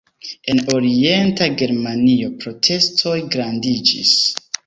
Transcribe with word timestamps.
En 0.53 0.61
orienta 0.75 1.49
Germanio 1.59 2.31
protestoj 2.45 3.15
grandiĝis. 3.37 4.17